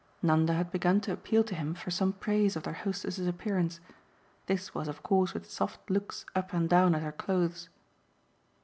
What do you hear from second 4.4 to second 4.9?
This was